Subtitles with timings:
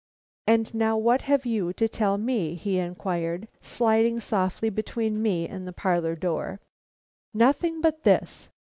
[0.47, 5.67] "And now what have you to tell me?" he inquired, sliding softly between me and
[5.67, 6.59] the parlor door.
[7.35, 8.49] "Nothing but this.